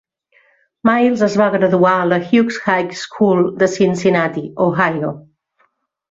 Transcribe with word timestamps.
Miles 0.91 1.21
es 1.27 1.33
va 1.41 1.49
graduar 1.55 1.91
a 1.99 2.07
la 2.13 2.17
Hughes 2.29 2.57
High 2.69 2.87
School 3.01 3.43
de 3.63 3.69
Cincinnati, 3.77 4.43
Ohio. 4.69 5.13